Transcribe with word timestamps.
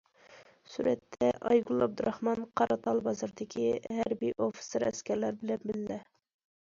سۈرەتتە: 0.75 1.27
ئايگۈل 1.49 1.85
ئابدۇراخمان 1.85 2.41
قاراتال 2.61 3.03
بازىرىدىكى 3.09 3.67
ھەربىي 3.99 4.35
ئوفىتسېر- 4.47 4.87
ئەسكەرلەر 4.89 5.41
بىلەن 5.45 5.67
بىللە. 5.73 6.01